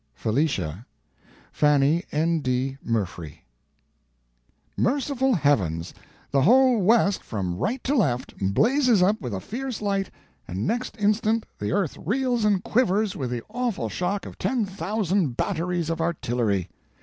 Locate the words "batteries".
15.37-15.91